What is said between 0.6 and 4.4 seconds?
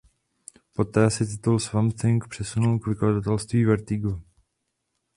Poté se titul Swamp Thing přesunul k vydavatelství Vertigo.